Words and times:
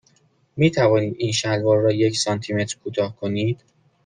می 0.57 0.71
توانید 0.71 1.15
این 1.19 1.31
شلوار 1.31 1.77
را 1.77 1.91
یک 1.91 2.17
سانتی 2.17 2.53
متر 2.53 2.77
کوتاه 2.83 3.15
کنید؟ 3.15 3.63